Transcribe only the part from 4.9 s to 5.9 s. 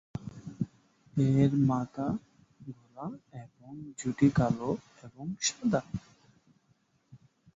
এবং সাদা।